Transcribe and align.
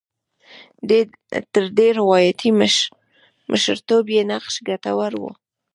تر 1.53 1.63
دې 1.77 1.87
روایاتي 1.99 2.49
مشرتوب 3.51 4.05
یې 4.15 4.21
نقش 4.31 4.55
ګټور 4.67 5.13
و. 5.17 5.23